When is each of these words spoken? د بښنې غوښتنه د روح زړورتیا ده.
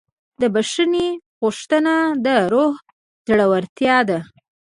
د 0.41 0.43
بښنې 0.53 1.07
غوښتنه 1.41 1.95
د 2.25 2.27
روح 2.51 2.75
زړورتیا 3.27 3.97
ده. 4.09 4.19